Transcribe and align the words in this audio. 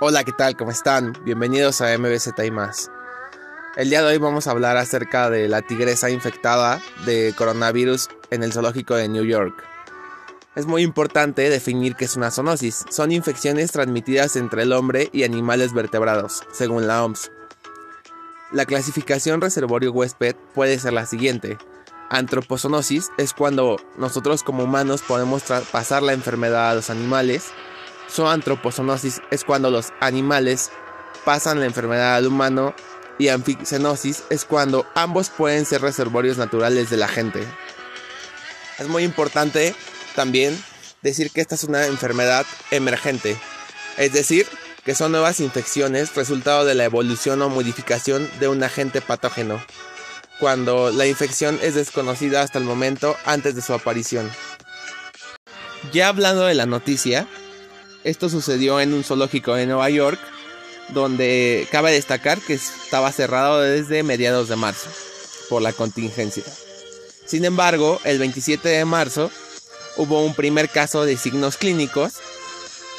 Hola, 0.00 0.22
¿qué 0.22 0.30
tal? 0.30 0.56
¿Cómo 0.56 0.70
están? 0.70 1.12
Bienvenidos 1.24 1.80
a 1.80 1.98
MBZ 1.98 2.28
y 2.46 2.52
más. 2.52 2.88
El 3.74 3.90
día 3.90 4.00
de 4.00 4.06
hoy 4.06 4.18
vamos 4.18 4.46
a 4.46 4.52
hablar 4.52 4.76
acerca 4.76 5.28
de 5.28 5.48
la 5.48 5.60
tigresa 5.60 6.08
infectada 6.08 6.80
de 7.04 7.34
coronavirus 7.36 8.08
en 8.30 8.44
el 8.44 8.52
zoológico 8.52 8.94
de 8.94 9.08
New 9.08 9.24
York. 9.24 9.64
Es 10.54 10.66
muy 10.66 10.82
importante 10.82 11.50
definir 11.50 11.96
qué 11.96 12.04
es 12.04 12.14
una 12.14 12.30
zoonosis. 12.30 12.84
Son 12.90 13.10
infecciones 13.10 13.72
transmitidas 13.72 14.36
entre 14.36 14.62
el 14.62 14.72
hombre 14.72 15.10
y 15.12 15.24
animales 15.24 15.72
vertebrados, 15.72 16.44
según 16.52 16.86
la 16.86 17.04
OMS. 17.04 17.32
La 18.52 18.66
clasificación 18.66 19.40
reservorio 19.40 19.90
huésped 19.90 20.36
puede 20.54 20.78
ser 20.78 20.92
la 20.92 21.06
siguiente. 21.06 21.58
Antropozoonosis 22.08 23.10
es 23.18 23.34
cuando 23.34 23.78
nosotros 23.96 24.44
como 24.44 24.62
humanos 24.62 25.02
podemos 25.02 25.42
pasar 25.72 26.04
la 26.04 26.12
enfermedad 26.12 26.70
a 26.70 26.74
los 26.76 26.88
animales 26.88 27.50
Zoantropozoonosis 28.10 29.20
es 29.30 29.44
cuando 29.44 29.70
los 29.70 29.92
animales 30.00 30.70
pasan 31.24 31.60
la 31.60 31.66
enfermedad 31.66 32.16
al 32.16 32.26
humano 32.26 32.74
y 33.18 33.28
anfixenosis 33.28 34.22
es 34.30 34.44
cuando 34.44 34.86
ambos 34.94 35.30
pueden 35.30 35.66
ser 35.66 35.82
reservorios 35.82 36.38
naturales 36.38 36.90
de 36.90 36.96
la 36.96 37.08
gente. 37.08 37.44
Es 38.78 38.88
muy 38.88 39.02
importante 39.02 39.74
también 40.14 40.56
decir 41.02 41.30
que 41.30 41.40
esta 41.40 41.54
es 41.54 41.64
una 41.64 41.86
enfermedad 41.86 42.46
emergente, 42.70 43.36
es 43.96 44.12
decir, 44.12 44.46
que 44.84 44.94
son 44.94 45.12
nuevas 45.12 45.40
infecciones 45.40 46.14
resultado 46.14 46.64
de 46.64 46.74
la 46.74 46.84
evolución 46.84 47.42
o 47.42 47.48
modificación 47.48 48.28
de 48.40 48.48
un 48.48 48.62
agente 48.62 49.00
patógeno, 49.00 49.62
cuando 50.40 50.90
la 50.90 51.06
infección 51.06 51.58
es 51.62 51.74
desconocida 51.74 52.42
hasta 52.42 52.58
el 52.58 52.64
momento 52.64 53.16
antes 53.26 53.54
de 53.54 53.62
su 53.62 53.74
aparición. 53.74 54.30
Ya 55.92 56.08
hablando 56.08 56.44
de 56.44 56.54
la 56.54 56.66
noticia, 56.66 57.26
esto 58.08 58.28
sucedió 58.28 58.80
en 58.80 58.94
un 58.94 59.04
zoológico 59.04 59.54
de 59.54 59.66
Nueva 59.66 59.90
York, 59.90 60.18
donde 60.88 61.68
cabe 61.70 61.92
destacar 61.92 62.40
que 62.40 62.54
estaba 62.54 63.12
cerrado 63.12 63.60
desde 63.60 64.02
mediados 64.02 64.48
de 64.48 64.56
marzo 64.56 64.88
por 65.48 65.60
la 65.60 65.72
contingencia. 65.72 66.44
Sin 67.26 67.44
embargo, 67.44 68.00
el 68.04 68.18
27 68.18 68.66
de 68.66 68.84
marzo 68.86 69.30
hubo 69.96 70.24
un 70.24 70.34
primer 70.34 70.70
caso 70.70 71.04
de 71.04 71.18
signos 71.18 71.58
clínicos, 71.58 72.14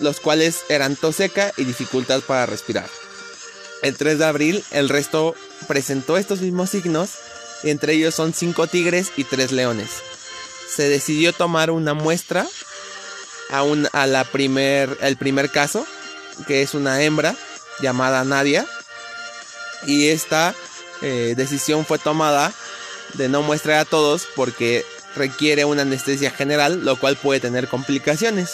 los 0.00 0.20
cuales 0.20 0.62
eran 0.70 0.96
tos 0.96 1.16
seca 1.16 1.52
y 1.58 1.64
dificultad 1.64 2.20
para 2.22 2.46
respirar. 2.46 2.88
El 3.82 3.96
3 3.96 4.18
de 4.18 4.24
abril 4.24 4.64
el 4.70 4.88
resto 4.88 5.34
presentó 5.68 6.16
estos 6.16 6.40
mismos 6.40 6.70
signos, 6.70 7.10
y 7.62 7.70
entre 7.70 7.92
ellos 7.92 8.14
son 8.14 8.32
5 8.32 8.66
tigres 8.68 9.12
y 9.16 9.24
3 9.24 9.52
leones. 9.52 9.90
Se 10.74 10.88
decidió 10.88 11.34
tomar 11.34 11.70
una 11.70 11.92
muestra 11.92 12.46
a, 13.50 13.62
a 13.92 14.06
la 14.06 14.24
primer, 14.24 14.96
el 15.00 15.16
primer 15.16 15.50
caso, 15.50 15.86
que 16.46 16.62
es 16.62 16.74
una 16.74 17.02
hembra 17.02 17.34
llamada 17.80 18.24
Nadia. 18.24 18.66
Y 19.86 20.08
esta 20.08 20.54
eh, 21.02 21.34
decisión 21.36 21.84
fue 21.84 21.98
tomada 21.98 22.52
de 23.14 23.28
no 23.28 23.42
muestrar 23.42 23.78
a 23.78 23.84
todos 23.84 24.26
porque 24.34 24.84
requiere 25.14 25.64
una 25.64 25.82
anestesia 25.82 26.30
general, 26.30 26.84
lo 26.84 26.96
cual 26.96 27.16
puede 27.16 27.40
tener 27.40 27.68
complicaciones. 27.68 28.52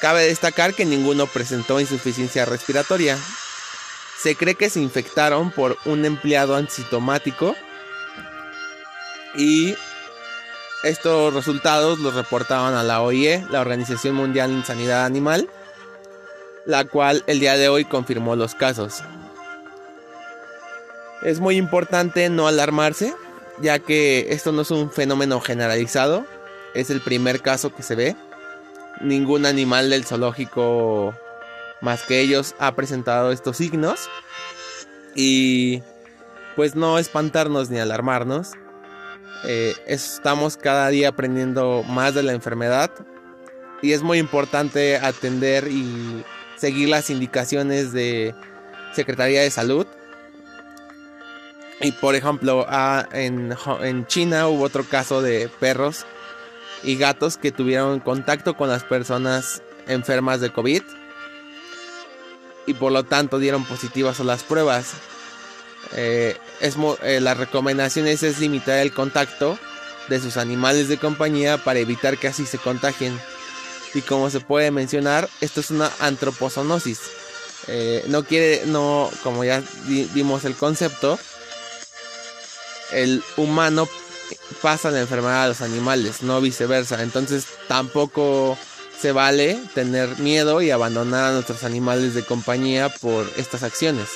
Cabe 0.00 0.26
destacar 0.26 0.74
que 0.74 0.84
ninguno 0.84 1.26
presentó 1.26 1.80
insuficiencia 1.80 2.44
respiratoria. 2.44 3.18
Se 4.20 4.36
cree 4.36 4.54
que 4.54 4.70
se 4.70 4.80
infectaron 4.80 5.50
por 5.50 5.78
un 5.84 6.04
empleado 6.04 6.56
asintomático 6.56 7.56
y 9.36 9.76
estos 10.82 11.34
resultados 11.34 11.98
los 11.98 12.14
reportaban 12.14 12.74
a 12.74 12.82
la 12.82 13.02
OIE, 13.02 13.44
la 13.50 13.60
Organización 13.60 14.14
Mundial 14.14 14.50
en 14.50 14.64
Sanidad 14.64 15.04
Animal, 15.04 15.48
la 16.66 16.84
cual 16.84 17.24
el 17.26 17.40
día 17.40 17.56
de 17.56 17.68
hoy 17.68 17.84
confirmó 17.84 18.36
los 18.36 18.54
casos. 18.54 19.02
Es 21.22 21.40
muy 21.40 21.56
importante 21.56 22.28
no 22.28 22.46
alarmarse, 22.46 23.14
ya 23.60 23.78
que 23.80 24.28
esto 24.30 24.52
no 24.52 24.62
es 24.62 24.70
un 24.70 24.90
fenómeno 24.90 25.40
generalizado, 25.40 26.24
es 26.74 26.90
el 26.90 27.00
primer 27.00 27.40
caso 27.40 27.74
que 27.74 27.82
se 27.82 27.94
ve. 27.96 28.16
Ningún 29.00 29.46
animal 29.46 29.90
del 29.90 30.04
zoológico 30.04 31.14
más 31.80 32.02
que 32.02 32.20
ellos 32.20 32.54
ha 32.58 32.74
presentado 32.74 33.32
estos 33.32 33.56
signos. 33.56 34.08
Y 35.14 35.82
pues 36.56 36.74
no 36.74 36.98
espantarnos 36.98 37.70
ni 37.70 37.78
alarmarnos. 37.78 38.52
Eh, 39.44 39.74
estamos 39.86 40.56
cada 40.56 40.88
día 40.88 41.10
aprendiendo 41.10 41.84
más 41.84 42.14
de 42.14 42.22
la 42.22 42.32
enfermedad 42.32 42.90
y 43.82 43.92
es 43.92 44.02
muy 44.02 44.18
importante 44.18 44.96
atender 44.96 45.68
y 45.68 46.24
seguir 46.56 46.88
las 46.88 47.10
indicaciones 47.10 47.92
de 47.92 48.34
Secretaría 48.94 49.42
de 49.42 49.50
Salud. 49.50 49.86
Y 51.80 51.92
por 51.92 52.16
ejemplo, 52.16 52.66
en, 53.12 53.54
en 53.82 54.06
China 54.06 54.48
hubo 54.48 54.64
otro 54.64 54.82
caso 54.82 55.22
de 55.22 55.48
perros 55.60 56.06
y 56.82 56.96
gatos 56.96 57.36
que 57.36 57.52
tuvieron 57.52 58.00
contacto 58.00 58.56
con 58.56 58.68
las 58.68 58.82
personas 58.82 59.62
enfermas 59.86 60.40
de 60.40 60.50
COVID 60.50 60.82
y 62.66 62.74
por 62.74 62.92
lo 62.92 63.04
tanto 63.04 63.38
dieron 63.38 63.64
positivas 63.64 64.20
a 64.20 64.24
las 64.24 64.42
pruebas. 64.42 64.94
Eh, 65.94 66.36
es, 66.60 66.76
eh, 67.02 67.20
las 67.20 67.36
recomendaciones 67.36 68.22
es 68.22 68.38
limitar 68.38 68.78
el 68.78 68.92
contacto 68.92 69.58
de 70.08 70.20
sus 70.20 70.36
animales 70.36 70.88
de 70.88 70.98
compañía 70.98 71.58
para 71.58 71.78
evitar 71.78 72.18
que 72.18 72.28
así 72.28 72.46
se 72.46 72.58
contagien. 72.58 73.18
Y 73.94 74.02
como 74.02 74.30
se 74.30 74.40
puede 74.40 74.70
mencionar, 74.70 75.28
esto 75.40 75.60
es 75.60 75.70
una 75.70 75.90
antropozoonosis. 76.00 77.00
Eh, 77.68 78.04
no 78.08 78.24
quiere, 78.24 78.62
no, 78.66 79.10
como 79.22 79.44
ya 79.44 79.62
vimos 80.14 80.44
el 80.44 80.54
concepto, 80.54 81.18
el 82.92 83.22
humano 83.36 83.88
pasa 84.62 84.90
la 84.90 85.00
enfermedad 85.00 85.44
a 85.44 85.48
los 85.48 85.60
animales, 85.60 86.22
no 86.22 86.40
viceversa. 86.40 87.02
Entonces 87.02 87.46
tampoco 87.66 88.58
se 89.00 89.12
vale 89.12 89.58
tener 89.74 90.18
miedo 90.18 90.60
y 90.60 90.70
abandonar 90.70 91.24
a 91.24 91.32
nuestros 91.32 91.64
animales 91.64 92.14
de 92.14 92.24
compañía 92.24 92.88
por 92.88 93.30
estas 93.36 93.62
acciones 93.62 94.08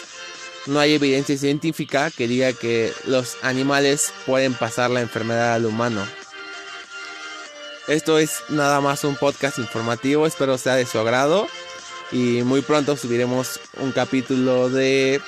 no 0.66 0.78
hay 0.80 0.94
evidencia 0.94 1.36
científica 1.36 2.10
que 2.10 2.28
diga 2.28 2.52
que 2.52 2.92
los 3.06 3.36
animales 3.42 4.12
pueden 4.26 4.54
pasar 4.54 4.90
la 4.90 5.00
enfermedad 5.00 5.54
al 5.54 5.66
humano. 5.66 6.06
Esto 7.88 8.18
es 8.18 8.42
nada 8.48 8.80
más 8.80 9.04
un 9.04 9.16
podcast 9.16 9.58
informativo, 9.58 10.26
espero 10.26 10.56
sea 10.56 10.76
de 10.76 10.86
su 10.86 10.98
agrado 10.98 11.48
y 12.12 12.42
muy 12.42 12.60
pronto 12.60 12.96
subiremos 12.96 13.58
un 13.80 13.90
capítulo 13.90 14.68
de 14.68 15.20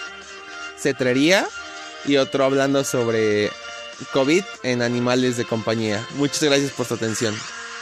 cetrería 0.78 1.46
y 2.04 2.16
otro 2.16 2.44
hablando 2.44 2.84
sobre 2.84 3.50
COVID 4.12 4.44
en 4.62 4.82
animales 4.82 5.36
de 5.36 5.44
compañía. 5.44 6.06
Muchas 6.16 6.44
gracias 6.44 6.70
por 6.72 6.86
su 6.86 6.94
atención. 6.94 7.34